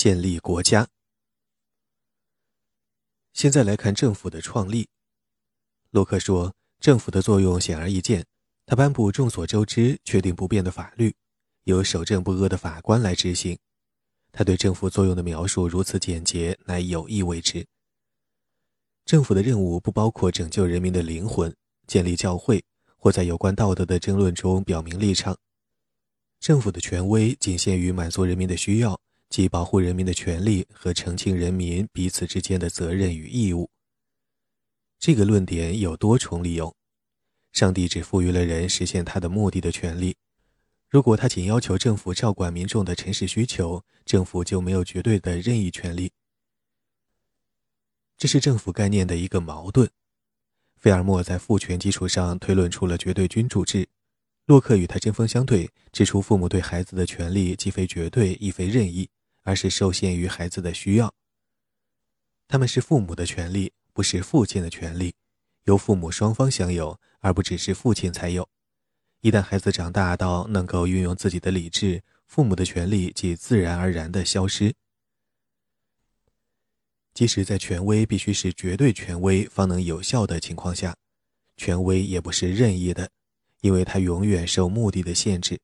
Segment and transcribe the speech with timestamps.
[0.00, 0.88] 建立国家。
[3.34, 4.88] 现在来看政府的创立。
[5.90, 8.24] 洛克说，政府的作用显而易见，
[8.64, 11.14] 他颁布众所周知、确定不变的法律，
[11.64, 13.58] 由守正不阿的法官来执行。
[14.32, 17.66] 他对政府作用的描述如此简洁，乃有意为之。
[19.04, 21.54] 政府的任务不包括拯救人民的灵魂、
[21.86, 22.64] 建立教会
[22.96, 25.36] 或在有关道德的争论中表明立场。
[26.38, 28.98] 政府的权威仅限于满足人民的需要，
[29.30, 33.70] 即保护人民的权利和澄清人民彼此之间的责任与义务。
[34.98, 36.76] 这个论点有多重理由。
[37.52, 40.16] 上帝只赋予了人实现他的目的的权利。
[40.88, 46.12] 如果他仅要求政府照管民众的诚实需求，政府就没有绝对的任意权利。
[48.16, 49.88] 这是政府概念的一个矛盾。
[50.76, 53.88] 费尔莫在父权基础上推论出了绝对君主制，
[54.46, 59.08] 洛克与他针锋相对，指出父母对孩子的权利既非绝对，亦非任意，
[59.42, 61.14] 而是受限于孩子的需要。
[62.48, 65.14] 他们是父母的权利，不是父亲的权利，
[65.64, 68.48] 由父母双方享有，而不只是父亲才有。
[69.20, 74.74] 一旦孩子长大到能够运用自己的理智，父母的权利即自然而然地消失。
[77.12, 80.96] 即使在权威必须是绝对权威方能有效的情况下，
[81.56, 83.10] 权威也不是任意的，
[83.60, 85.60] 因为它永远受目的的限制。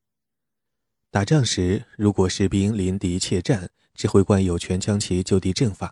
[1.17, 5.89] 打仗时，如果士兵临敌怯战，指挥官有权将其就地正法；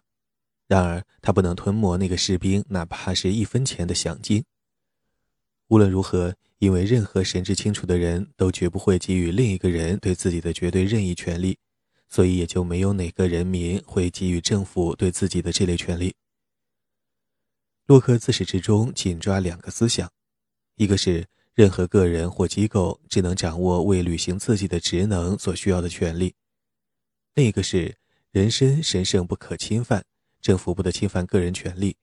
[0.67, 4.45] 然而，他不能吞没那个士兵哪怕是一分钱的饷金。
[5.69, 11.57] 无论如何，因为任何神志清楚的人都绝不会给予另一个人对自己的绝对任意权利。
[12.11, 16.15] 所以也就没有哪个人民会给予政府对自己的这类权利。
[17.87, 20.07] 洛克自始至终紧抓两个思想：
[20.77, 26.33] 一个是任何个人或机构只能掌握为履行自己的职能所需要的权利；
[27.35, 27.97] 另一个是
[28.33, 30.05] 人身神圣不可侵犯，
[30.41, 31.97] 政府不得侵犯个人权利，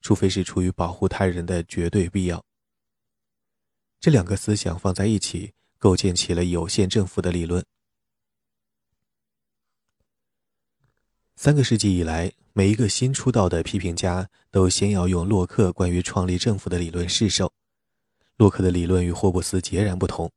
[0.00, 2.44] 除非是出于保护他人的绝对必要。
[3.98, 7.64] 这两个思想放在一起，构建起了有限政府的理论。
[11.34, 17.52] 三个世纪以来，每一个新出道的批评家都先要用洛克关于创立政府的理论试手。
[18.36, 20.30] 洛克的理论与霍布斯截然不同。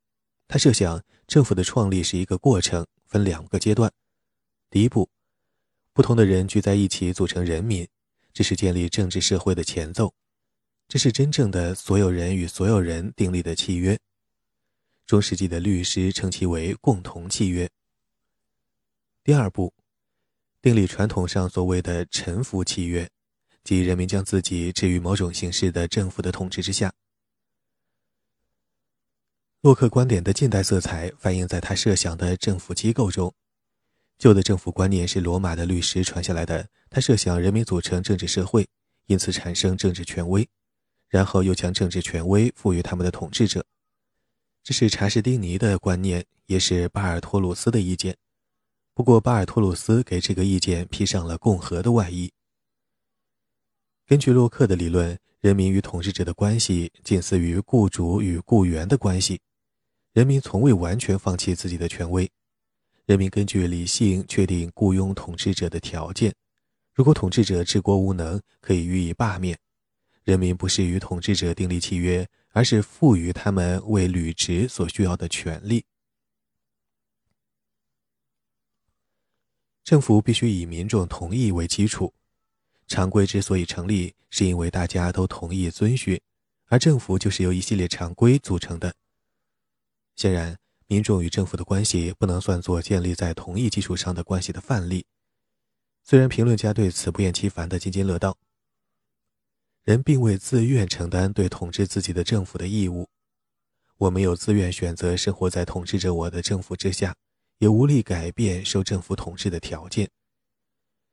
[0.48, 3.92] 他设想政府的创立是一个过程，分两个阶段。
[4.70, 5.08] 第一步，
[5.92, 7.86] 不同的人聚在一起组成人民，
[8.32, 10.14] 这是建立政治社会的前奏，
[10.86, 13.98] 这是真正的所有人与所有人订立的契约。
[15.06, 17.68] 中世纪的律师称其为共同契约。
[19.24, 19.72] 第二步。
[20.62, 23.08] 订立传统上所谓的臣服契约，
[23.62, 26.92] 即人民将自己置于某种形式的政府的统治之下。
[29.66, 33.34] 洛克观点的近代色彩反映在他设想的政府机构中。
[34.16, 38.68] 旧的政府观念是罗马的律师传下来的，他设想人民组成政治社会，
[39.06, 40.48] 因此产生政治权威，
[41.08, 43.66] 然后又将政治权威赋予他们的统治者。
[44.62, 48.16] 这是查士丁尼的观念，也是巴尔托鲁斯的意见。
[48.94, 52.30] 不过，巴尔托鲁斯给这个意见披上了共和的外衣。
[54.06, 59.40] 根据洛克的理论，人民与统治者的关系近似于雇主与雇员的关系。
[60.16, 62.26] 人民从未完全放弃自己的权威。
[63.04, 66.34] 人民根据理性确定雇佣统治者的条件。
[66.94, 69.58] 如果统治者治国无能，可以予以罢免。
[70.24, 75.84] 人民不是与统治者订立契约，而是赋予他们为履职所需要的权利。
[79.84, 82.14] 政府必须以民众同意为基础。
[82.86, 86.18] 常规之所以成立，是因为大家都同意遵循，
[86.68, 88.94] 而政府就是由一系列常规组成的。
[90.16, 95.06] 显然，民众与政府的关系不能算作建立在同一基础上的关系的范例。
[96.02, 98.36] 虽然评论家对此不厌其烦地津津乐道，
[99.84, 103.08] 人并未自愿承担对统治自己的政府的义务。
[103.98, 107.14] 我没有自愿选择生活在统治着我的政府之下。
[107.58, 110.10] 也无力改变受政府统治的条件。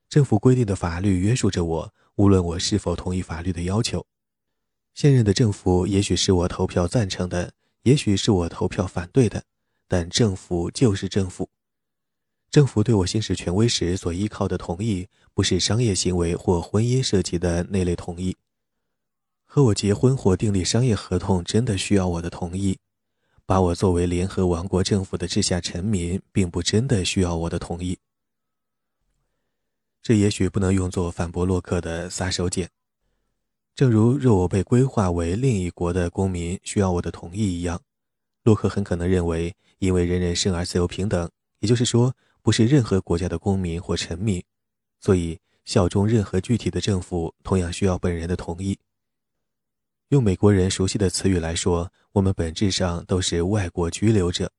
[0.10, 4.06] 政府规定的法律约束着我，无论我是否同意法律的要求。
[4.94, 9.44] 现任的政府也许是我投票赞成的，也许是我投票反对的，
[9.88, 11.50] 但政府就是政府。
[12.50, 18.38] 政府对我行使权威时所依靠的同意，不是商业行为或婚姻涉及的那类同意。
[19.46, 22.78] 和我结婚或订立商业合同，真的需要我的同意。
[23.46, 27.98] 把我作为联合王国政府的治下臣民，并不真的需要我的同意。
[30.02, 32.68] 这也许不能用作反驳洛克的撒手锏。
[33.76, 37.82] 正如若我被规划为另一国的公民需要我的同意一样，
[38.44, 41.28] 洛克很可能认为，因为人人生而自由平等，
[41.60, 44.44] 也就是说，不是任何国家的公民或臣民，
[45.00, 48.78] 所以效忠任何具体的政府同样需要本人的同意。
[50.10, 54.52] 用美国人熟悉的词语来说，我们本质上都是外国居留者，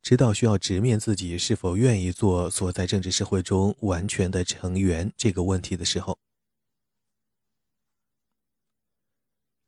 [0.00, 6.18] 直到需要直面自己是否愿意做所在政治社会中完全的成员这个问题的时候。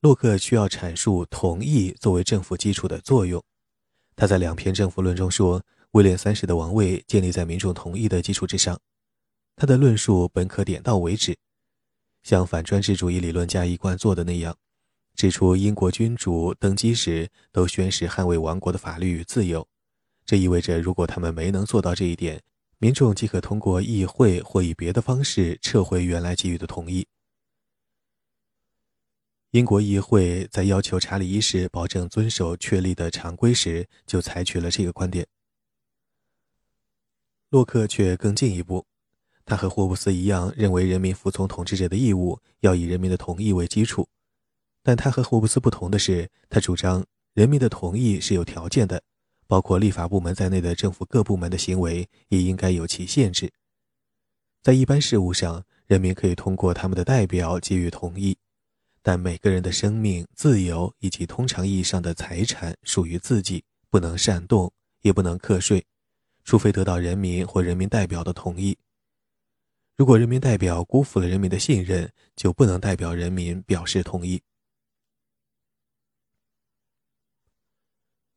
[0.03, 3.41] 洛克需要阐述同意作为政府基础的作用。
[4.17, 5.63] 他在两篇政府论中说，
[5.93, 8.77] 威廉三世的王位建立在民众同意的基础之上。
[9.55, 11.37] 他的论述本可点到为止，
[12.25, 14.57] 像反专制主义理论家一贯做的那样，
[15.15, 19.65] 指出英国君主登基时都宣誓捍卫王国的法律与自由。
[20.27, 22.43] 这意味着，如果他们没能做到这一点，
[22.79, 27.07] 民众即可通过议会或以别的方式撤回原来给予的同意。
[29.53, 35.27] 英国议会在要求查理一世保证遵守确立的常规时，就采取了这个观点。
[37.51, 38.87] 洛克却更进一步，
[39.45, 44.09] 他和霍布斯一样，认为人民服从统治者的义务要以人民的同意为基础。
[44.83, 47.05] 但他和霍布斯不同的是，他主张
[47.35, 49.03] 人民的同意是有条件的，
[49.47, 53.53] 包括立法部门在内的政府各部门的行为也应该有其限制。
[54.63, 58.39] 在一般事务上，人民可以通过他们的代表给予同意。
[59.03, 65.85] 但每个人的生命、自由以及通常意义上的财产属于自己，不能擅动，也不能课税，
[66.45, 68.79] 除非得到人民或人民代表的同意。
[69.97, 74.41] 如果人民代表辜负了人民的信任，就不能代表人民表示同意。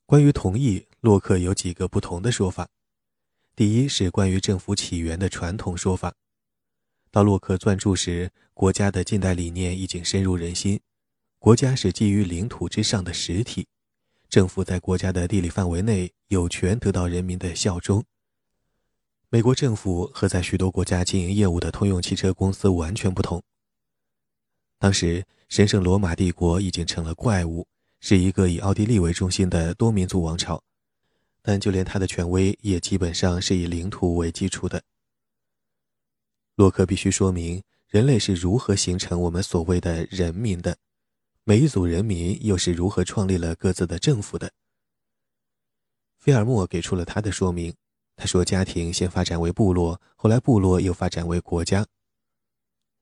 [0.08, 2.68] 关于同意，洛克有几个不同的说法。
[3.56, 6.14] 第一是关于政府起源的传统说法。
[7.16, 10.82] 到洛克撰著时，国家的近代理念已经深入人心。
[11.40, 13.66] 国家是基于领土之上的实体，
[14.28, 18.04] 政府在国家的地理范围内有权得到人民的效忠。
[19.30, 23.42] 美国政府和在许多国家经营业务的通用汽车公司完全不同。
[24.78, 27.66] 当时，神圣罗马帝国已经成了怪物，
[28.02, 30.62] 是一个以奥地利为中心的多民族王朝，
[31.42, 34.84] 但就连它的权威也基本上是以领土为基础的。
[36.56, 40.78] 洛克必须说明人类是如何形成我们所谓的人民的，
[41.44, 44.52] 每一组人民又是如何创立了各自的政府的。
[46.18, 47.74] 菲尔莫给出了他的说明，
[48.16, 51.86] 他说家庭先发展为部落，后来部落又发展为国家。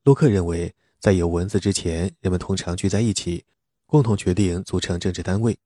[0.03, 3.45] 洛克认为，在有文字之前，人们通常聚在一起，
[3.85, 5.57] 共同决定组成政治单位。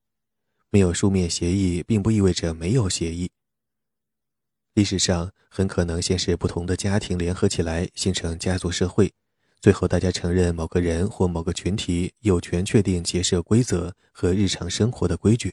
[0.70, 3.32] 没有书面协议，并不意味着没有协议。
[4.78, 9.12] 历史上很可能先是不同的家庭联合起来形成家族社会，
[9.60, 15.52] 最后大家承认某个人或某个群体有权确定结社规则和日常生活的规矩。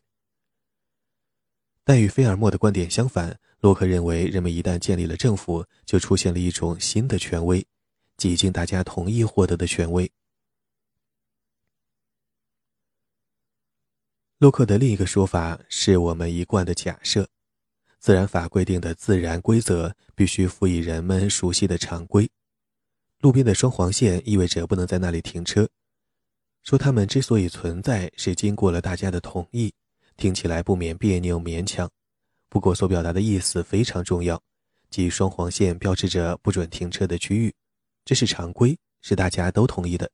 [1.85, 7.67] 但与菲尔莫的观点相反，洛克认为人们一旦建立了政府，就出现了一种新的权威，
[8.19, 10.13] 即经大家同意获得的权威。
[14.37, 17.27] 洛克的另一个说法是我们一贯的假设。
[18.05, 22.31] 自然法规定的自然规则必须辅以人们熟悉的常规。
[23.21, 25.67] 路边的双黄线意味着不能在那里停车。
[26.65, 29.73] 说它们之所以存在，是经过了大家的同意，
[30.19, 31.91] 听起来不免别扭勉强。
[32.51, 34.39] 不过所表达的意思非常重要，
[34.91, 37.55] 即双黄线标志着不准停车的区域，
[38.05, 40.11] 这是常规，是大家都同意的。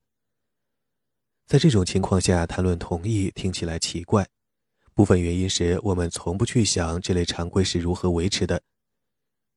[1.45, 4.25] 在这种情况下谈论同意，听起来奇怪。
[4.95, 8.61] 部分原因是我们从不去想这类常规是如何维持的，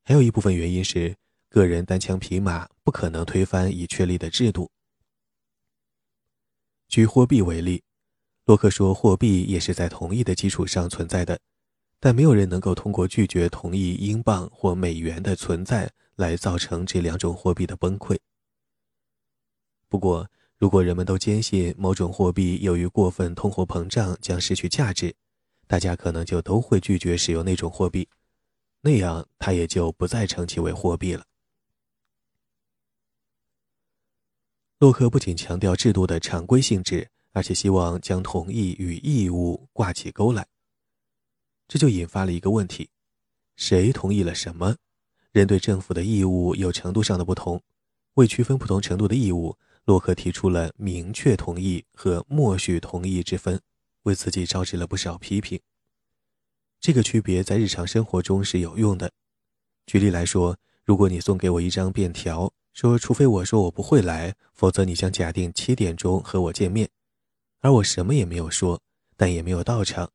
[0.04, 1.16] 还有一部分原因是
[1.50, 4.72] 个人单枪匹马不可能推翻已确立的制度。
[6.88, 7.84] 举货币为例，
[8.46, 11.40] 洛克说货币也是在同意的基础上存在的，
[12.00, 18.18] 但没有人能够通过拒绝同意英镑或美元的存在来造成这两种货币的崩溃。
[19.90, 25.16] 不过，如果人们都坚信某种货币由于过分通货膨胀将失去价值，
[25.74, 28.08] 大家可能就都会拒绝使用那种货币，
[28.82, 31.26] 那样它也就不再称其为货币了。
[34.78, 40.46] 洛克不仅强调制度的常规性质，而且希望将同意与义务挂起钩来。
[41.68, 42.92] 这就引发了一个问题：
[43.56, 44.76] 谁同意了什么？
[45.32, 47.60] 人对政府的义务有程度上的不同。
[48.14, 53.60] 为区分不同程度的义务，洛克提出了明确同意和默许同意之分。
[54.04, 55.60] 为自己招致了不少批评。
[56.80, 59.12] 这个区别在日常生活中是有用的。
[59.86, 66.90] 举例来说，如果你送给我一张便条，说除非我说我不会来，否则你将假定七点钟和我见面，
[67.60, 68.82] 而我什么也没有说，
[69.16, 70.12] 但也没有到场，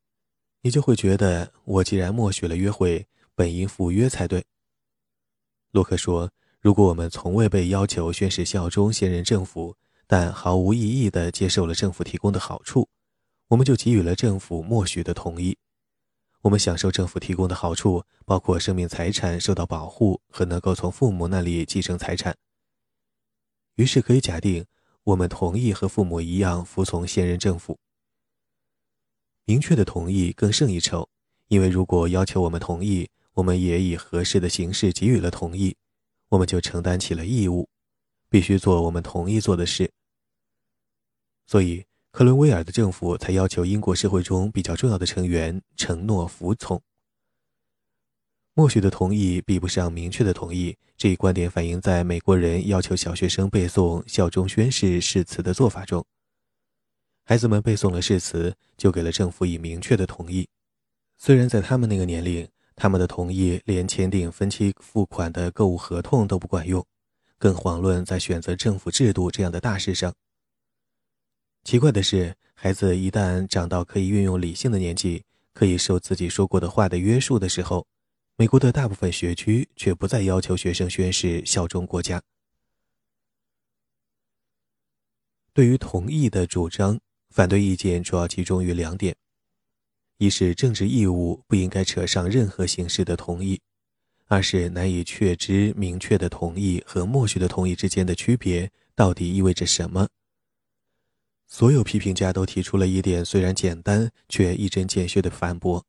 [0.63, 4.45] 你就会觉得我既然默许了约会，本应赴约才对。
[5.71, 6.31] 洛克说
[6.61, 9.77] ：“如果我们从未被要求宣誓效忠现任政府，
[10.07, 12.89] 但毫无意义地接受了政府提供的好处，
[13.49, 15.59] 我们就给予了政府默许的同意。
[16.43, 22.37] 我们享受政府提供的好处，包括生命财产受到保护和能够从父母那里继承财产。
[23.75, 24.67] 于是可以假定，
[25.03, 27.79] 我们同意和父母一样服从现任政府。
[29.45, 31.09] 明确的同意更胜一筹，
[31.49, 35.77] 因为如果要求我们同意，我们也以合适的形式给予了同意，
[36.29, 37.69] 我们就承担起了义务，
[38.29, 39.91] 必须做我们同意做的事。
[41.47, 46.83] 所以，克伦威尔的政府才要求英国社会中比较重要的成员承诺服从。
[48.55, 56.05] 默许的同意比不上明确的同意，这一观点反映在美国人要求小学生背诵效忠宣誓誓词的做法中。
[57.25, 60.49] 孩子们背诵了誓词，就给了政府以明确的同意，
[61.17, 62.49] 虽然在他们那个年龄。
[62.81, 66.87] 他们的同意连签订分期付款的购物合同都不管用，
[67.37, 70.15] 更遑论在选择政府制度这样的大事上。
[71.65, 77.87] 奇怪的是，孩子一旦长到可以运用理性的年纪，可以受自己说过的话的约束的时候，
[78.37, 82.23] 美国的大部分学区却不再要求学生宣誓效忠国家。
[85.53, 86.99] 对于同意的主张，
[87.31, 89.15] 反对意见主要集中于两点。
[90.17, 93.61] 一是政治义务不应该扯上任何形式的同意，
[94.27, 100.09] 二是难以确知明确的同意和默许的同意之间的区别到底意味着什么。
[101.49, 105.85] 所有批评家都提出了一点虽然简单却一针见血的反驳，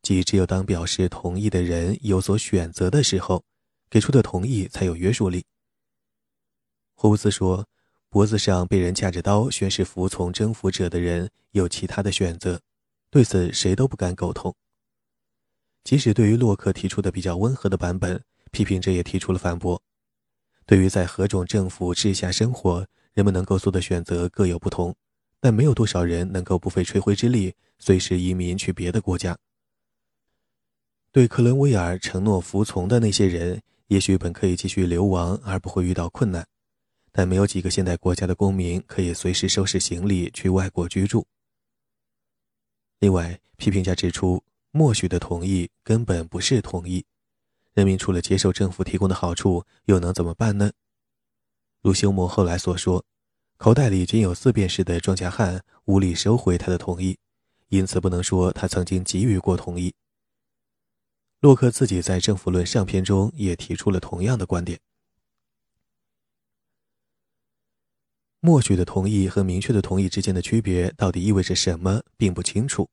[0.00, 3.42] 即只有当表示同意的人有所选择的时候，
[3.90, 5.44] 给出的同意才有约束力。
[6.94, 7.66] 霍布斯说
[8.08, 12.60] ：“脖子上被人架着刀宣誓服从征服者的人有其他的选择。”
[13.10, 14.54] 对此，谁都不敢苟同。
[15.82, 18.22] 即使对于洛克提出的比较温和的版本，
[18.52, 19.82] 批评者也提出了反驳。
[20.64, 24.94] 对于在何种政府治下生活，人们能够做的选择各有不同，
[25.40, 29.38] 但没有多少人能够不费吹灰之力随时移民去别的国家。
[31.12, 36.44] 对克伦威尔承诺服从的那些人，也许本可以继续流亡而不会遇到困难，
[37.12, 41.24] 但没有几个现代国家的公民可以随时收拾行李去外国居住。
[42.98, 44.42] 另外，批评家指出，
[44.72, 47.04] 默许的同意根本不是同意。
[47.74, 50.72] 人民除了接受政府提供的好处，又能怎么办呢？
[51.84, 53.04] 如休谟后来所说，
[53.58, 57.18] 口袋里仅有四便士的庄稼汉无力收回他的同意，
[57.68, 59.92] 因此不能说他曾经给予过同意。
[61.40, 64.80] 洛克自己在《政府论》上篇中也提出了同样的观点。
[68.40, 72.88] 默许的同意和明确的同意之间的区别到底意味着什么，并不清楚。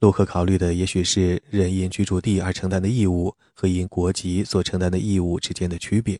[0.00, 6.18] 洛克考虑的也许是人因居住地而承担的义务和因国籍所承担的义务之间的区别，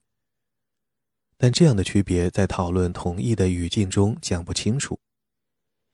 [1.38, 4.98] 但这样的区别在讨论同意的语境中讲不清楚。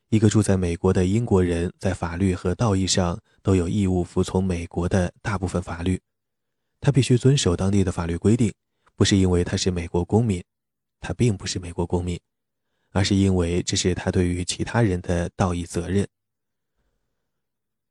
[0.09, 6.01] 一个住在美国的英国人在法律和道义上都有义务服从美国的大部分法律，
[6.81, 8.53] 他必须遵守当地的法律规定，
[8.97, 10.43] 不是因为他是美国公民，
[10.99, 12.19] 他并不是美国公民。
[12.97, 16.07] 而是因为这是他对于其他人的道义责任。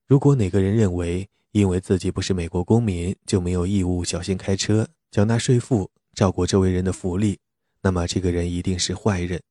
[0.07, 7.39] 如果哪个人认为因为自己不是美国公民就没有义务小心开车、缴纳税赋、照顾周围人的福利，
[7.81, 9.41] 那么这个人一定是坏人。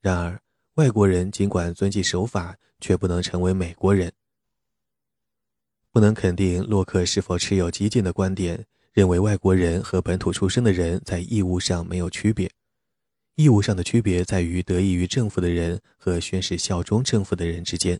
[0.00, 0.40] 然而，
[0.74, 4.12] 外国人尽管遵纪守法，却不能成为美国人。
[5.92, 12.50] 不能肯定洛克是否持有激进的观点，认为外国人和本土出生的人在义务上没有区别。
[13.34, 17.98] 义务上的区别在于得益于政府的人和宣誓效忠政府的人之间。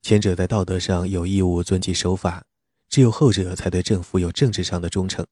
[0.00, 2.44] 前者在道德上有义务遵纪守法，
[2.88, 5.26] 只有后者才对政府有政治上的忠诚。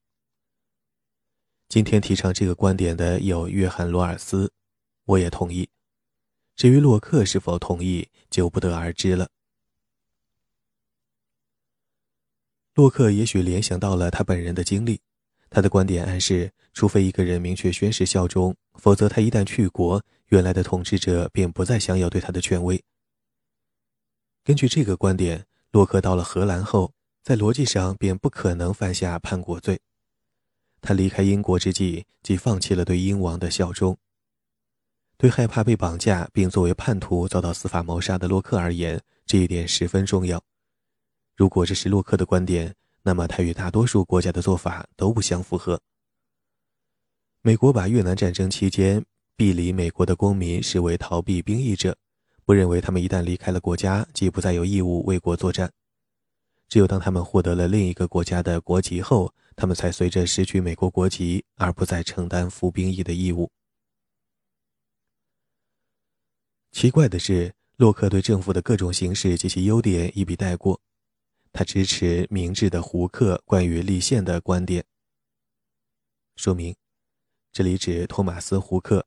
[1.73, 4.53] 今天提倡这个观点的有约翰·罗尔斯，
[5.07, 5.71] 我也同意。
[6.55, 9.31] 至于洛克是否同意，就不得而知了。
[12.75, 15.01] 洛克也许联想到了他本人的经历。
[15.49, 22.85] 他的观点暗示，除非一个人明确宣誓效忠，否则他一旦去国，原来的统治者便不再享有对他的权威。
[24.45, 29.81] 根据这个观点，洛克到了荷兰后，在逻辑上便不可能犯下叛国罪。
[30.83, 33.97] 他离开英国之际，即放弃了对英王的效忠。
[35.17, 40.43] 对害怕被绑架并作为叛徒遭到司法谋杀的洛克而言，这一点十分重要。
[41.37, 42.75] 如果这是洛克的观点，
[43.05, 45.81] 那么，他与大多数国家的做法都不相符合。
[47.41, 49.05] 美国把越南战争期间
[49.37, 51.97] 避离美国的公民视为逃避兵役者，
[52.45, 55.73] 不认为他们一旦离开了国家，即不再有义务为国作战。
[56.69, 63.51] 只有当他们获得了另一个国家的国籍后，他们才随着失去美国国籍而不再承担服兵役的义务。
[66.71, 70.81] 奇怪的是，洛克对政府的各种形式及其优点一笔带过，
[71.53, 74.85] 他支持明智的胡克关于立宪的观点。
[76.37, 76.75] 说明，
[77.53, 79.07] 这里指托马斯·胡克，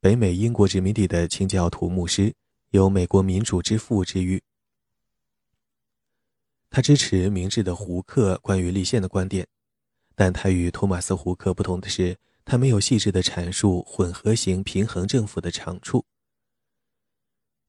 [0.00, 2.34] 北美英国殖民地的清教徒牧师，
[2.70, 4.42] 有“美国民主之父”之誉。
[6.74, 9.46] 他支持明智的胡克关于立宪的观点，
[10.14, 16.02] 但他与托马斯·胡克不同的是，他没有细致的阐述混合型平衡政府的长处。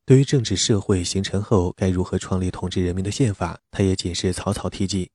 [0.05, 5.11] 对于政治社会形成后该如何创立统治人民的宪法，他也仅是草草提及。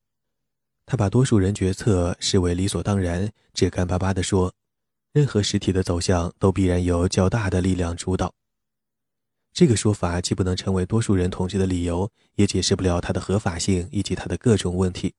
[0.84, 4.52] 他把多数人决策视为理所当然，只干巴巴地说
[5.12, 8.34] ：“任何实体的走向都必然由较大的力量主导。”
[9.52, 15.14] 这个说法既不能成为多数人统治的理由，也解释不了它的合法性以及它的各种问题。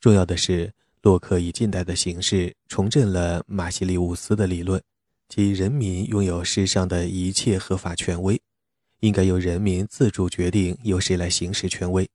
[0.00, 4.82] 重要的是，洛克以近代的形式重振了马西利乌斯的理论，
[5.28, 8.40] 即人民拥有世上的一切合法权威，
[9.00, 12.08] 应该由人民自主决定由谁来行使权威。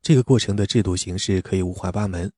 [0.00, 2.30] 这个过程的制度形式可以五花八门。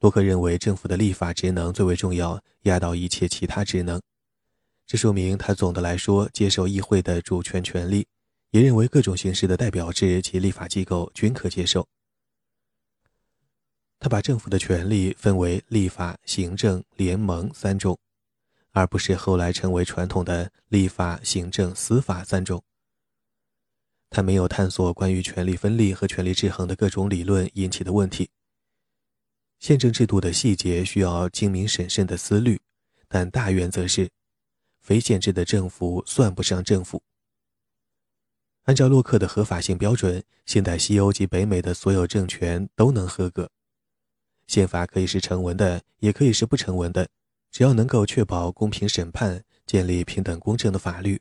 [0.00, 4.00] 洛克认为，政府的立法职能最为重要，压倒一切其他职能。
[4.86, 8.06] 这说明他总的来说接受议会的主权权利，
[8.50, 11.88] 也认为各种形式的代表制及立法机构均可接受。
[13.98, 17.98] 他把政府的权力分为立法、行政、联盟三种，
[18.72, 22.62] 而不是后来成为传统的立法、行政、司法三种。
[24.10, 28.28] 他没有探索关于权力分立和权力制衡的各种理论引起的问题。
[29.58, 32.60] 宪政制度的细节需要精明审慎的思虑，
[33.08, 34.10] 但大原则是。
[34.84, 37.02] 非限制的政府算不上政府。
[38.64, 43.50] 按照洛克的合法性标准，现代西欧及北美的所有政权都能合格。
[44.46, 47.08] 宪法可以是成文的，也可以是不成文的，
[47.50, 51.20] 只要能够确保公平审判、建立平等公正的法律，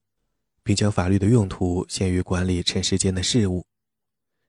[0.62, 3.66] 并将法律的用途限于管理尘世间的事物。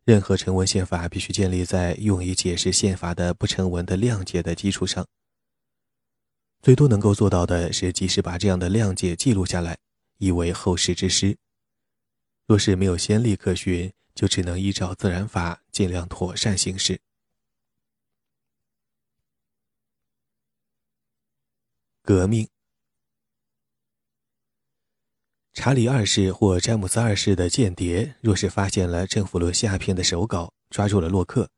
[0.05, 5.07] 任何成文宪法必须建立在用以解释宪法的不成文的谅解的基础上。
[6.65, 9.77] 最多能够做到的是及时把这样的谅解记录下来，
[10.17, 11.37] 以为后世之师。
[12.47, 16.99] 若是没有先例可循，就只能依照自然法尽量妥善行事。
[22.03, 22.49] 革命。
[25.53, 31.51] 查理二世或詹姆斯二世的间谍，若是发现了《政府论》下篇的手稿，抓住了洛克，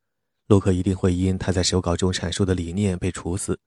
[0.48, 3.60] 洛克一定会因他在手稿中阐述的理念被处死。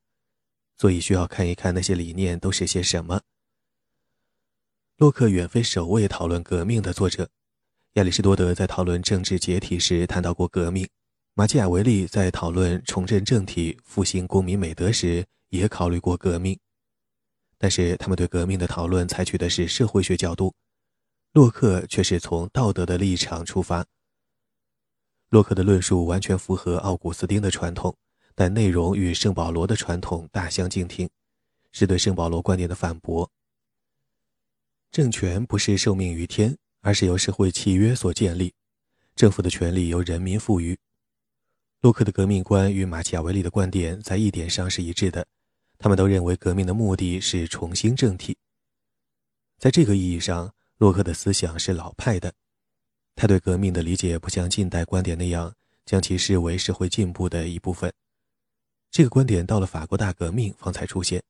[0.80, 3.22] 所以需要看一看那些理念都是些什么。
[4.96, 7.30] 洛克远非首位讨论革命的作者，
[7.94, 10.88] 亚里士多德在讨论政治解体时谈到过革命，
[11.34, 16.58] 马基雅维利在讨论重振政体、复兴公民美德时也考虑过革命，
[17.58, 20.56] 但是他们对革命的讨论采取的是社会学角度，
[21.34, 23.86] 洛克却是从道德的立场出发。
[25.28, 27.98] 洛克的论述完全符合奥古斯丁的传统。
[28.40, 31.10] 但内容与圣保罗的传统大相径庭，
[31.74, 33.30] 是对圣保罗观点的反驳。
[34.94, 38.54] 政权不是受命于天，而是由社会契约所建立，
[39.14, 40.80] 政府的权利由人民赋予。
[41.82, 45.28] 洛克的革命观与马基雅维利的观点在一点上是一致的，
[45.78, 48.38] 他们都认为革命的目的是重新政体。
[49.58, 52.34] 在这个意义上，洛克的思想是老派的，
[53.18, 55.54] 他对革命的理解不像近代观点那样
[55.86, 57.92] 将其视为社会进步的一部分。
[58.92, 61.22] 这个观点到了法国大革命方才出现。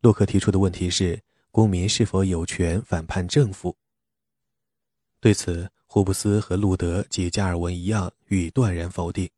[0.00, 3.76] 洛克提出的问题是：公民是否有权反叛政府？
[5.20, 9.30] 对此，霍布斯和路德及加尔文一样予以断然否定。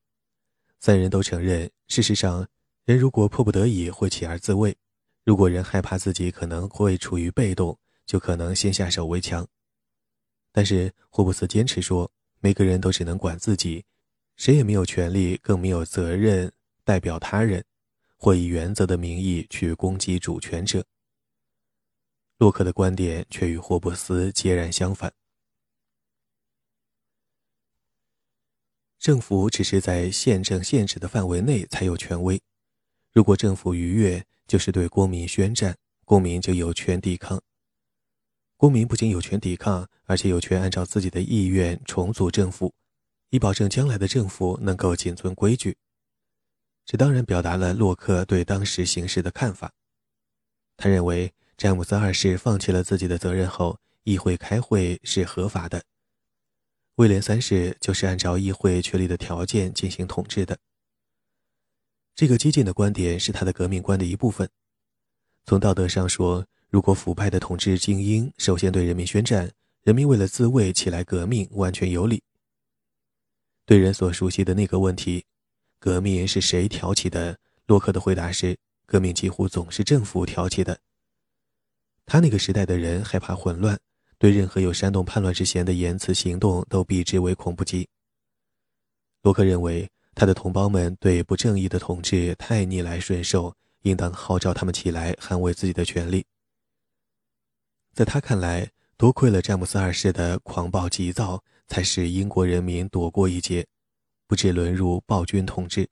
[0.81, 2.49] 三人都承认，事实上，
[2.85, 4.73] 人如果迫不得已会起而自卫；
[5.25, 9.47] 如果人害怕自己可能会处于被动，就可能先下手为强。
[10.53, 13.85] 但是，霍布斯坚持说，每个人都只能管自己，
[14.37, 16.53] 谁也没有权利，更没有责任。
[16.85, 17.65] 代表他人，
[18.17, 20.85] 或以原则的名义去攻击主权者。
[22.37, 25.13] 洛克的观点却与霍布斯截然相反。
[28.99, 32.41] 政府只是在宪政限制的范围内才有权威，
[33.13, 37.43] 如果政府逾越，就是对公民宣战，公民就有权抵抗。
[38.57, 42.73] 公民不仅有权抵抗，而且有权按照自己的意愿重组政府，
[43.29, 45.77] 以保证将来的政府能够谨遵规矩。
[46.85, 49.73] 这当然表达了洛克对当时形势的看法。
[50.77, 55.83] 他认为詹姆斯二世放弃了自己的责任后，议会开会是合法的。
[56.97, 60.59] 威廉三世就是按照议会确立的条件进行统治的。
[62.15, 64.49] 这个激进的观点是他的革命观的一部分。
[65.45, 69.51] 从道德上说，如果腐败的统治精英首先对人民宣战，
[69.83, 72.23] 人民为了自卫起来革命，完全有理。
[73.67, 75.25] 对人所熟悉的那个问题，
[75.85, 77.39] 革命是谁挑起的？
[77.67, 80.81] 洛克的回答是：革命几乎总是政府挑起的。
[82.07, 83.79] 他那个时代的人害怕混乱，
[84.17, 87.87] 对任何有煽动叛乱之嫌的言辞行动都避之唯恐不及。
[89.21, 96.25] 洛克认为，他的同胞们对不正义的统治太逆来顺受，应当号召他们起来捍卫自己的权利。
[97.93, 103.67] 在他看来，多亏了詹姆斯二世的狂暴急躁，才使英国人民躲过一劫，
[104.35, 105.89] 不致沦入暴君统治。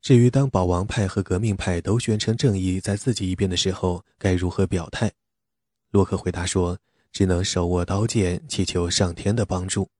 [0.00, 5.10] 至于当保王派和革命派都宣称正义在自己一边的时候，该如何表态？
[5.90, 6.78] 洛克回答说
[7.10, 9.90] ：“只能手握刀剑，祈求上天的帮助。”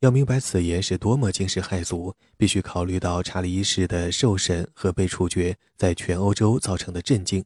[0.00, 7.42] 要明白此言是多么惊世骇俗，必须考虑到查理一世的受审和被处决在全欧洲造成的震惊。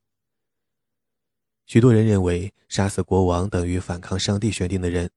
[1.67, 5.09] 许多人认为杀死国王等于反抗上帝选定的人，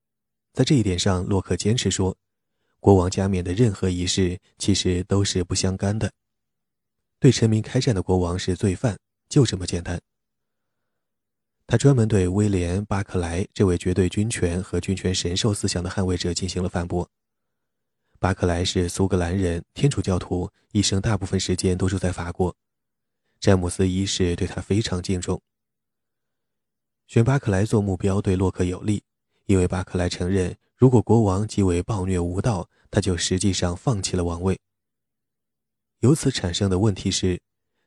[0.58, 2.18] 在这一点上，洛克坚持说。
[2.80, 6.12] 国王加冕的任何仪式其实都是不相干的。
[7.20, 8.98] 对臣民开战的国王是罪犯，
[9.30, 10.02] 就这么简单。
[11.68, 17.08] 他专门对威廉·巴克莱这位绝对军权和军权神授思想的捍卫者进行了反驳。
[18.18, 22.56] 巴克莱是苏格兰人，天主教徒，一生大部分时间都住在法国。
[23.40, 25.40] 詹姆斯一世对他非常敬重。
[27.06, 29.04] 选巴克莱做目标对洛克有利，
[29.48, 30.56] 因为巴克莱承认。
[30.76, 34.60] 如果国王极为暴虐无道，他就实际上放弃了王位。
[36.02, 37.42] 由此产生的问题是，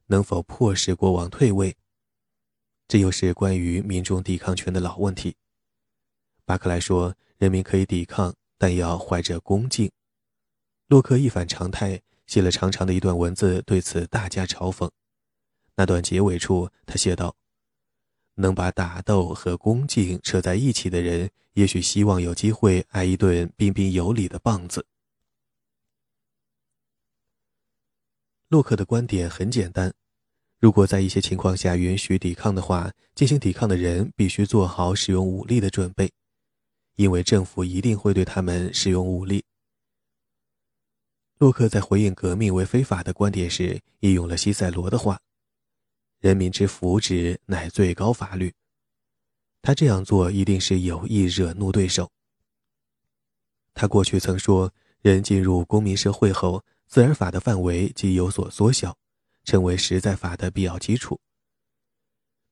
[0.07, 1.77] 能否迫使国王退位？
[2.89, 5.37] 这又是关于民众抵抗权的老问题。
[6.45, 9.89] 巴克莱说：“人民可以抵抗，但要怀着恭敬。”
[10.89, 14.91] 洛克一反常态，写了长长的一段文字，对此大加嘲讽。
[15.77, 17.37] 那段结尾处，他写道。
[18.41, 24.87] 能把打斗和恭敬扯在一起的人，也许希望有机会挨一顿彬彬有礼的棒子。
[28.49, 29.93] 洛克的观点很简单：
[30.59, 36.11] 如果在一些情况下允许抵抗的话，进行抵抗的人必须做好使用武力的准备，
[36.97, 39.45] 因为政府一定会对他们使用武力。
[41.39, 45.21] 洛克在回应革命为非法的观点时，引用了西塞罗的话。
[46.21, 48.53] 人民之福祉乃最高法律。
[49.63, 52.11] 他这样做一定是有意惹怒对手。
[53.75, 58.97] 他过去曾说，人进入公民社会后，自然法的范围即有所缩小，
[59.45, 61.21] 成为实在法的必要基础。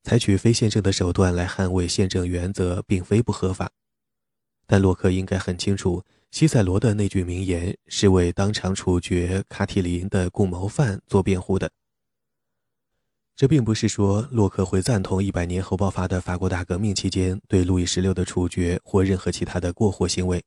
[0.05, 3.71] 采取非宪政的手段来捍卫宪政原则，并非不合法。
[4.67, 11.71] 但洛克应该很清楚，西塞罗的那句名言是为当场处决卡提林的共谋犯做辩护的。
[13.39, 20.43] 这并不是说洛克会赞同一百年后爆发的法国大革命期间对路易十六的处决或任何其他的过火行为，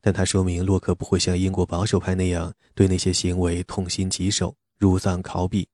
[0.00, 5.64] 但他说明洛克不会像英国保守派那样对那些行为痛心疾首、如丧考妣。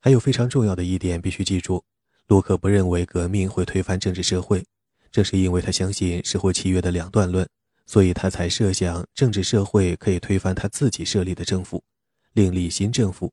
[0.00, 1.84] 还有非常重要的一点必须记住：
[2.26, 4.66] 洛克不认为革命会推翻政治社会，
[5.12, 7.48] 正是因为他相信社会契约的两段论，
[7.86, 11.84] 所以他才设想政治社会可以推翻他自己设立的政府，
[12.32, 13.32] 另立新政府。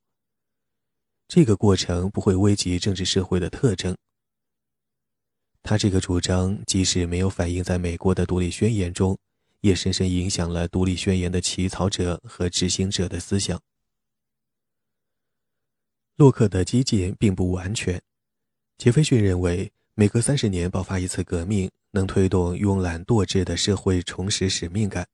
[1.27, 3.95] 这个过程不会危及政治社会的特征。
[5.61, 9.17] 他这个主张即使没有反映在美国的独立宣言中，
[9.59, 13.61] 也深深影响了独立宣言的起草者和执行者的思想。
[16.15, 18.01] 洛克的激进并不完全。
[18.77, 25.05] 杰斐逊认为，每隔三十年爆发一次革命，能推动慵懒惰志的社会重拾使命感。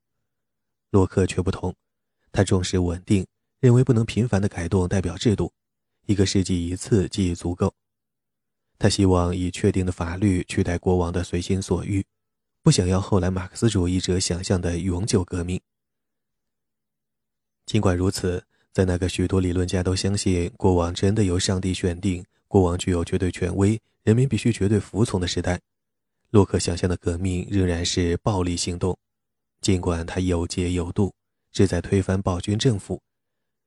[0.90, 1.74] 洛克却不同，
[2.30, 3.26] 他重视稳定，
[3.58, 5.52] 认为不能频繁的改动代表制度。
[6.06, 7.74] 一个世纪一次即足够。
[8.78, 12.04] 他希望以确定的法律取代国王的随心所欲，
[12.62, 15.60] 不想要后来马克思主义者想象的永久革命。
[17.64, 25.60] 尽管如此，在那个许多理论家都相信国王真的由上帝选定，国王具有绝对权威，人民必须绝对服从的时代，
[26.30, 28.98] 洛克想象的革命仍然是暴力行动，
[29.60, 31.14] 尽管他有节有度，
[31.52, 33.00] 旨在推翻暴君政府。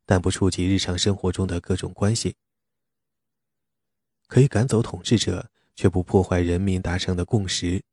[0.07, 2.37] 但不触及日常生活中的各种关系，
[4.27, 7.83] 可以赶走统治者，却不破坏人民达成的共识。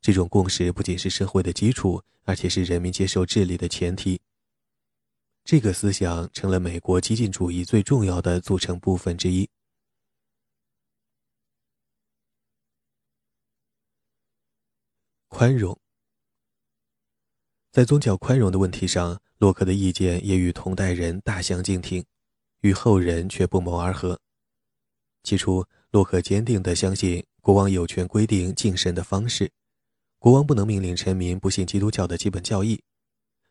[0.00, 4.18] 这种共识不仅是社会的基础，而且是人民接受治理的前提。
[5.44, 9.48] 这个思想成了美国激进主义最重要的组成部分之一。
[15.28, 15.78] 宽容。
[17.70, 22.04] 在宗教宽容的问题上，洛克的意见也与同代人大相径庭，
[22.60, 24.20] 与后人却不谋而合。
[25.22, 29.50] 起初，洛克坚定地相信国王有权规定敬神的方式，
[30.18, 32.82] 国王不能命令臣民不信基督教的基本教义，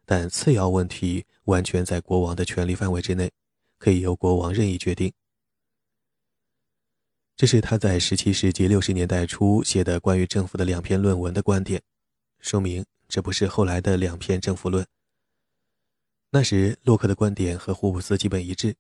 [0.06, 3.32] 但次要问题完全在国王的权力范围之内，
[3.80, 5.12] 可以由国王任意决定。
[7.36, 11.82] 这是他在17世纪60年代初写的关于政府的两篇论文的观点，
[12.40, 14.86] 说明这不是后来的两篇政府论。
[16.32, 18.76] 那时，洛克的观点和霍布斯基本一致，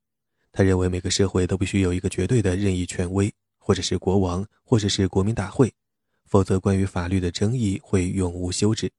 [0.52, 5.74] 他认为每个社会都必须有一个绝对的任意权威，或者是国王，或者是国民大会，
[6.26, 8.92] 否则关于法律的争议会永无休止。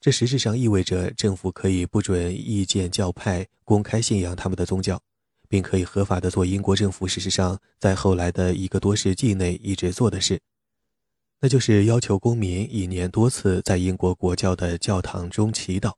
[0.00, 5.00] 这实质上意味着政府可以不准意见教派公开信仰他们的宗教。
[5.46, 10.40] 并可以合法的做英国政府事实上在后来的一个多世纪内一直做的事，
[11.40, 15.92] 那就是要求公民一年多次在英国国教的教堂中祈祷。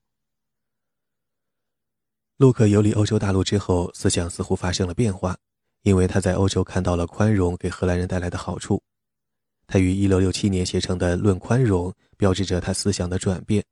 [2.37, 5.37] 陆克游历欧洲大陆之后，思想似乎发生了变化，
[5.83, 8.83] 因为他在欧洲看到了宽容给荷兰人带来的好处。
[9.67, 13.65] 他于1667年写成的《论宽容》标志着他思想的转变。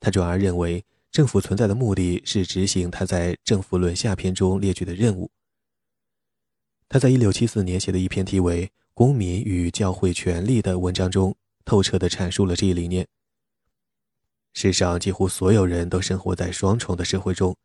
[0.00, 0.84] 他转而认为。
[1.14, 5.30] 政府存在的目的是执行他在《政府论》下篇中列举的任务。
[6.88, 11.32] 他在1674年写的一篇题为《公民与教会权利》的文章中，
[11.64, 13.06] 透彻地阐述了这一理念。
[14.54, 17.56] 世上几乎所有人都生活在双重的社会中，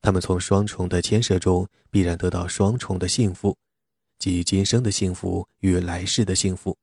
[0.00, 3.56] 他们从双重的牵涉中必然得到双重的幸福，
[4.18, 6.76] 即今生的幸福与来世的幸福。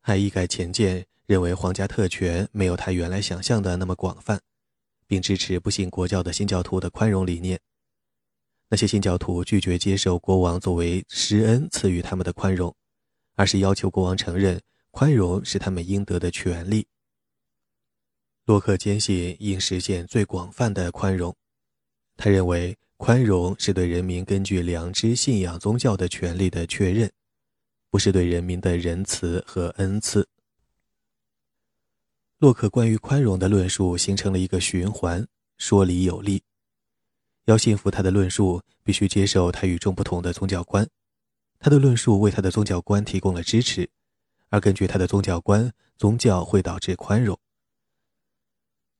[0.00, 1.06] 还一改前见。
[1.26, 4.40] 认为皇家特权没有他原来想象的那么广泛，
[5.08, 7.58] 并支持不信国教的新教徒的宽容理念。
[8.68, 12.72] 那些新教徒拒绝接受国王作为施恩赐予他们的宽容，
[13.34, 16.86] 而是要求国王承认宽容是他们应得的权利。
[18.46, 21.34] 洛克坚信应实现最广泛的宽容，
[22.16, 27.10] 他认为宽容是对人民根据良知信仰宗教的权利的确认，
[27.90, 30.28] 不是对人民的仁慈和恩赐。
[32.38, 35.26] 洛克关于宽容的论述形成了一个循环，
[35.58, 36.40] 说理有力。
[37.46, 40.88] 要信服他的论述，必须接受他与众不同的宗教观。
[41.58, 43.90] 他的论述为他的宗教观提供了支持，
[44.50, 47.36] 而根据他的宗教观，宗教会导致宽容。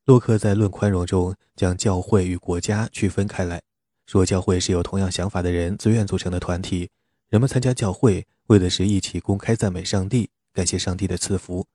[0.06, 3.60] 洛克在《论宽容》中将教会与国家区分开来，
[4.06, 6.88] 说教会是由同样想法的人自愿组成的团体，
[7.28, 11.66] 人们参加教会为的是一起公开赞美上帝，感谢上帝的赐福。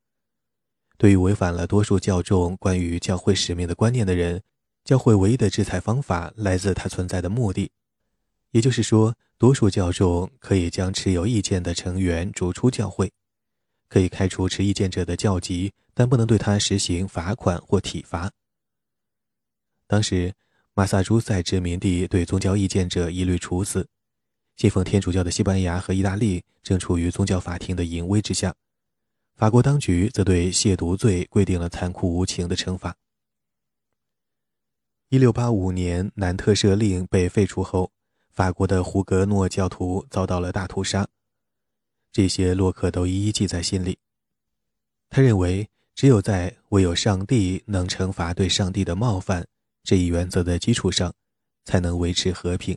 [0.98, 4.42] 对于违反了多数教众关于教会使命的观念的人，
[4.86, 7.70] 教会唯一的制裁方法来自它存在的目的，
[8.52, 13.12] 也就是说，多数教众可以将持有意见的成员逐出教会，
[13.90, 18.32] 可以开除持意见者的教籍，但不能对他实行罚款或体罚。
[19.88, 20.34] 当时，
[20.74, 23.88] 马萨诸塞殖民地对宗教意见者一律处死，
[24.56, 28.56] 信奉天主教的西班牙和意大利正处于宗教法庭的淫威之下。
[29.36, 32.96] 法国当局则对亵渎罪规定了残酷无情的惩罚。
[35.10, 37.92] 一六八五年，南特赦令被废除后，
[38.30, 41.08] 法国的胡格诺教徒遭到了大屠杀。
[42.14, 43.98] 这些洛克都一一记在心里。
[45.10, 45.70] 他认为，
[46.02, 49.48] 只有在唯有上帝能惩罚对上帝的冒犯
[49.84, 51.14] 这一原则的基础上，
[51.64, 52.76] 才能维持和平。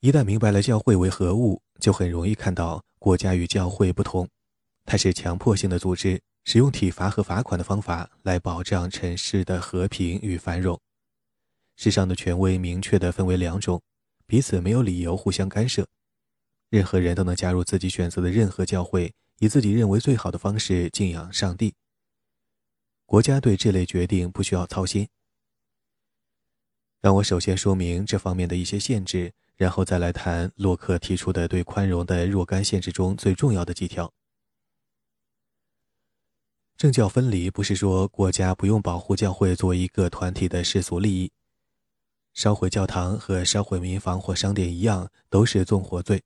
[0.00, 2.82] 一旦明白了教会为何物，就很容易看到。
[2.98, 4.26] 国家与教会不同，
[4.86, 10.80] 它是强迫性的组织，使用体罚和罚款的方法来保障城市的和平与繁荣。
[11.76, 13.82] 世上的权威明确地分为两种，
[14.26, 15.86] 彼此没有理由互相干涉。
[16.70, 21.74] 任何人都能加入自己选择的任何教会，以自己认为最好的方式敬仰上帝。
[23.06, 25.08] 国家对这类决定不需要操心。
[27.00, 29.32] 让我首先说明这方面的一些限制。
[29.58, 34.14] 然后再来谈洛克提出的对宽容的若干限制中最重要的几条。
[36.76, 41.32] 政教分离不是说国家不用保护教会作为一个团体的世俗利益。
[42.34, 46.22] 烧毁教堂和烧毁民房或商店一样，都是纵火罪。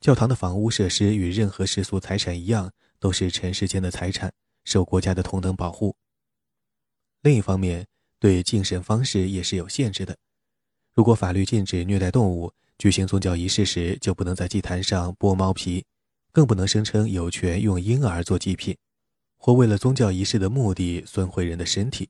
[0.00, 4.32] 教堂的房屋设施与任何世俗财产一样，都是尘世间的财产，
[4.64, 5.96] 受国家的同等保护。
[7.22, 7.86] 另一方面，
[8.18, 10.16] 对敬神方式也是有限制的。
[10.94, 15.84] 如果法律禁止虐待动物，举行宗教仪式时就不能在祭坛上剥猫皮，
[16.30, 18.76] 更不能声称有权用婴儿做祭品，
[19.36, 22.08] 或为了宗教仪式的目的损毁人的身体。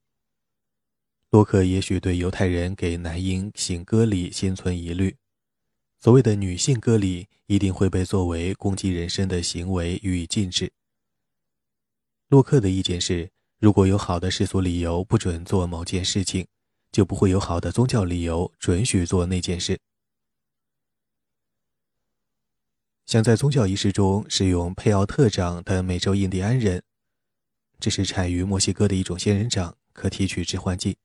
[1.31, 5.17] 洛克也许对犹太人给男婴行割礼心存疑虑，
[5.99, 10.73] 所谓的女性割礼一定会被作为攻击人身的行为予以禁止。
[12.29, 16.47] 洛克的意见是，如果有好的世俗理由不准做某件事情，
[16.93, 19.81] 就不会有好的宗教理由准许做那件事。
[23.07, 26.83] 想在宗教仪式中使用佩奥特掌的美洲印第安人，
[27.79, 30.97] 这是产于墨西哥的一种仙人掌，可提取致幻剂。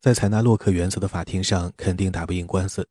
[0.00, 2.88] 在采纳洛克原则的法庭上，肯定打不赢官司。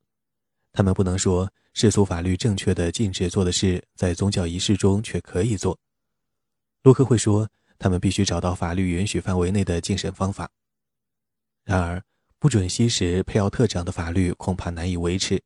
[0.74, 5.78] 他们不能说世俗法律正确的禁止做的事，在宗教仪式中却可以做。
[6.84, 10.50] 洛克会说，他们必须找到法律允许范围内的精神方法。
[11.64, 12.02] 然而，
[12.40, 15.42] 不准吸食佩奥特长的法律恐怕难以维持。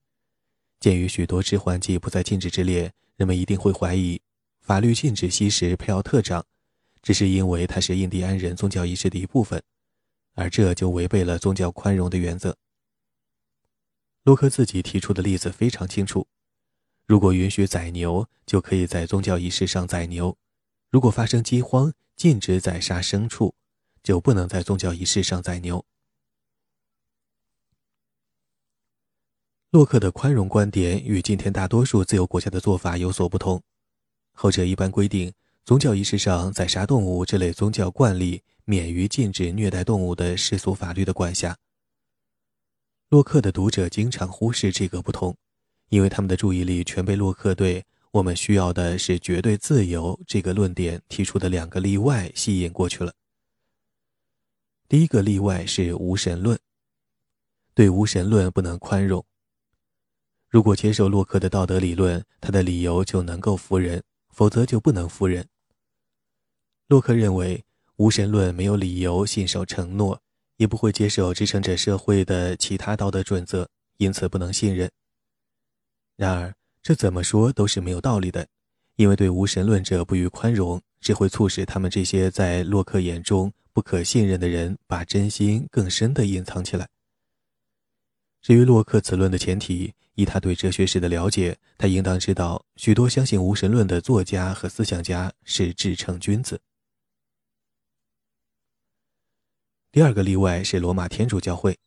[0.80, 4.22] 鉴于许多致幻剂不在禁止之列，人们一定会怀疑，
[4.62, 6.46] 法律禁止吸食佩奥特长，
[7.02, 9.62] 只是因为它是印第安人宗教仪式的一部分，
[10.36, 12.56] 而这就违背了宗教宽容的原则。
[14.26, 16.26] 洛克自己提出的例子非常清楚：
[17.06, 20.36] 如果允许宰牛，就可以在宗教仪式上宰牛；
[20.90, 23.54] 如果发生饥荒，禁止宰杀牲畜，
[24.02, 25.86] 就不能在宗教仪式上宰牛。
[29.70, 33.62] 洛克的宽容观点与今天大多数自由国家的做法有所不同。
[34.32, 35.32] 后者一般规定，
[35.64, 41.56] 宗教仪式上宰杀动物这类宗教惯例免于禁止虐待动物的世俗法律的管辖。
[43.16, 45.34] 洛克的读者经常忽视这个不同，
[45.88, 53.14] 因为他们的注意力全被洛克对“我们需要的是绝对自由”这个论点提出的两个例外吸引过去了。
[54.90, 56.60] 第一个例外是无神论，
[57.74, 59.26] 对无神论不能宽容。
[60.50, 65.48] 如果接受洛克的道德理论，他的理由就能够服人；否则就不能服人。
[66.90, 67.64] 洛克认为，
[67.96, 70.22] 无神论没有理由信守承诺，
[70.58, 74.90] 也不会接受支撑着社会的其他道德准则，因此不能信任。
[76.16, 78.48] 然而，这怎么说都是没有道理的，
[78.96, 86.88] 因为对无神论者不予宽容，只会促使他们这些在洛克眼中不可信任的人把真心更深地隐藏起来。
[88.42, 96.62] 至于洛克此论的前提，以他对哲学史的了解，他应当知道许多相信无神论的作家和思想家是至诚君子。
[99.96, 101.80] 第二个例外是罗马天主教会，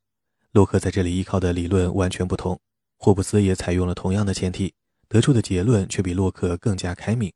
[0.53, 2.59] 洛克在这里依靠的理论完全不同。
[2.97, 4.73] 霍布斯也采用了同样的前提，
[5.09, 7.31] 得出的结论却比洛克更加开明。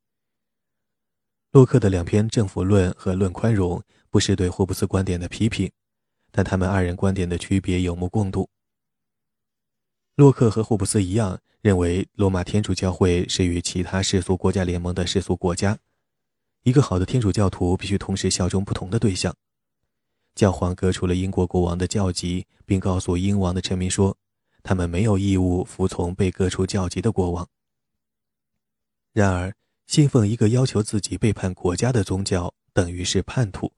[1.50, 5.70] 洛克的两篇《政府论》和《论宽容》不是对霍布斯观点的批评，
[6.30, 8.48] 但他们二人观点的区别有目共睹。
[10.14, 15.78] 洛克和霍布斯一样，认为罗马天主教会是与其他世俗国家联盟的世俗国家。
[16.62, 19.36] 一个好的天主教徒必须同时效忠不同的对象。
[20.34, 24.16] 教皇革除了英国国王的教籍，并告诉英王的臣民说，
[24.62, 27.48] 他们没有义务服从被革除教籍的国王。
[29.12, 29.54] 然而，
[29.86, 33.72] 信奉一个要求自己背叛国家的宗教，等于是叛徒。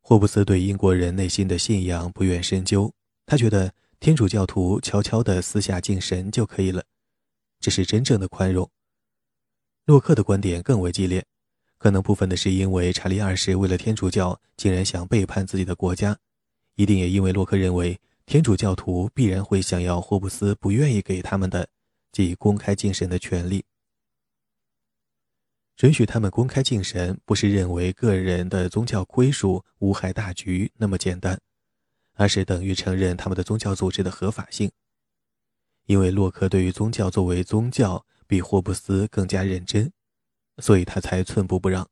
[0.00, 2.92] 霍布斯对英国人内心的信仰不愿深究，
[3.26, 3.72] 他觉得。
[4.00, 6.84] 天主教徒悄悄地私下敬神就可以了，
[7.58, 8.70] 这是真正的宽容。
[9.86, 11.26] 洛克的观点更为激烈，
[11.78, 16.18] 可能部分的是因为查理二世为了天主教竟然想背叛自己的国家，
[16.74, 21.68] 一定也因为洛克认为天主教徒必然会想要霍布斯不愿意给他们的，
[22.12, 23.64] 即公开敬神的权利。
[25.76, 31.40] 准许他们公开敬神，不是认为个人的宗教归属无害大局那么简单。
[32.20, 34.72] 而是等于承认他们的宗教组织的合法性，
[35.86, 39.92] 因为洛克对于宗教作为宗教比霍布斯更加认真，
[40.58, 41.88] 所以他才寸步不让。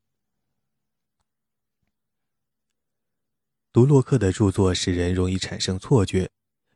[3.73, 6.29] 读洛克的著作使人容易产生错觉，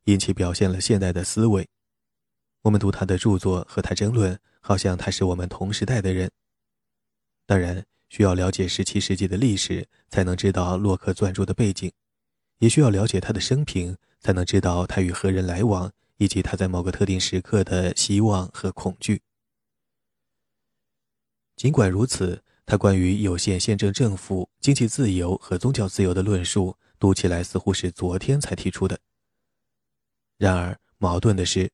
[0.04, 1.67] 因其表现了现代的思维。
[2.62, 6.30] 我们读他的著作和他争论，好像他是我们同时代的人。
[7.47, 11.91] 当然，需要了解十七世纪的历史，才能知道洛克撰著的背景。
[12.60, 19.24] 也需要了解他的生平，才能知道他与何人来往，以及他在某个特定时刻的希望和恐惧。
[21.62, 28.99] 尽管如此，他关于有限宪政政府、经济自由和宗教自由的论述，读起来似乎是昨天才提出的。
[30.39, 31.70] 然而，矛盾的是，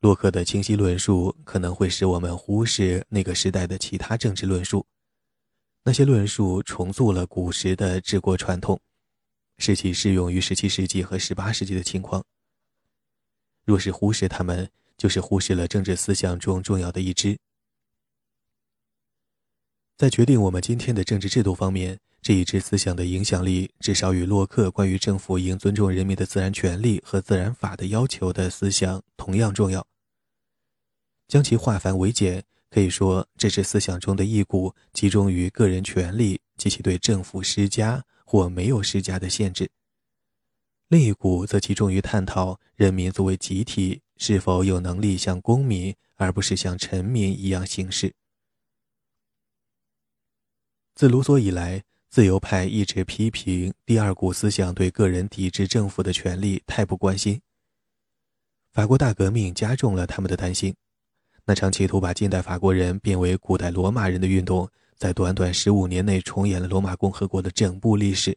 [0.00, 4.84] 洛克的清晰论述可能会使我们忽视那个时代的其他政治论述，
[5.82, 8.78] 那些论述重塑了古时的治国传统。
[9.56, 12.22] 使其适用于十七世纪和十八世纪的情况。
[13.64, 17.38] 若是忽视他们，就是忽视了政治思想中重要的一支。
[20.02, 29.86] 在决定我们今天的政治制度方面，这一支思想的影响力至少与洛克关于政府应尊重人民的自然权利和自然法的要求的思想同样重要。
[31.28, 39.66] 将其化繁为简，可以说这是思想中的一股集中于个人权利及其对政府施加或没有施加的限制；
[40.88, 48.12] 另一股则集中于探讨人民作为集体是否有能力像公民而不是像臣民一样行事。
[50.94, 57.40] 自卢梭以来，自由派一直批评第二股思想对个人抵制政府的权利太不关心。
[58.72, 60.74] 法国大革命加重了他们的担心。
[61.44, 68.36] 那场企图把近代法国人变为古代罗马人的运动，在短短十五年内重演了罗马共和国的整部历史。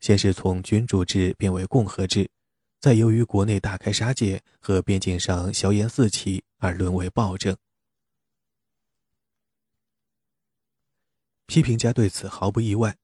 [0.00, 2.28] 先是从君主制变为共和制，
[2.80, 7.56] 再由于国内大开杀戒和边境上硝烟四起而沦为暴政。
[11.46, 12.96] 批评家对此毫不意外。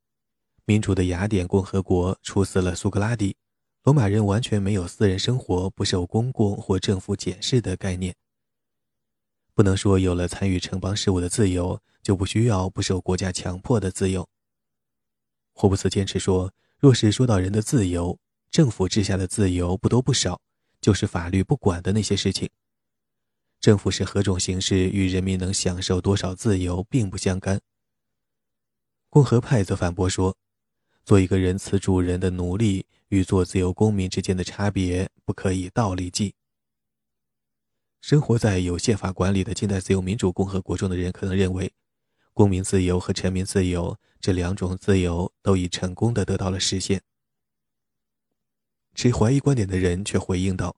[0.65, 3.37] 民主的雅典共和国处死了苏格拉底，
[3.83, 8.15] 罗马人完全没有私人生活不受公共或政府检视的概念。
[9.55, 14.29] 不能说有了参与城邦事务的自由，就不需要不受国家强迫的自由。
[15.53, 18.19] 霍布斯坚持说，若是说到人的自由，
[18.51, 20.41] 政府治下的自由不多不少，
[20.81, 22.49] 就是法律不管的那些事情。
[23.61, 27.61] 政府是何种形式，与人民能享受多少自由并不相干。
[29.11, 30.37] 共和派则反驳说，
[31.05, 36.37] 做一个仁慈主人的奴隶与做自由公民之间的差别不可以倒立计。
[38.01, 41.73] 生活在有宪法管理的近代自由民主共和国中的人可能认为，
[42.33, 47.03] 公民自由和臣民自由这两种自由都已成功的得到了实现。
[48.95, 50.77] 持怀疑观点的人却回应道：“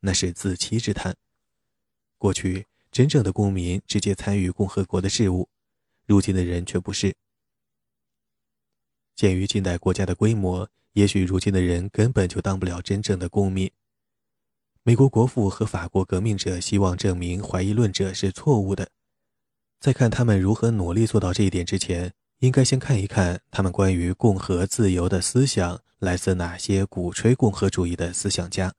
[0.00, 1.14] 那是自欺之谈。
[2.16, 5.50] 过去真正的公民直接参与共和国的事务，
[6.06, 7.14] 如今的人却不是。”
[9.14, 13.70] 鉴于近代国家的规模，也许如今的人根本就当不了真正的公民。
[14.82, 18.88] 美国国父和法国革命者希望证明怀疑论者是错误的。
[19.80, 28.74] 在看他们如何努力做到这一点之前，应该先看一看他们关于共和自由的思想来自哪些鼓吹共和主义的思想家。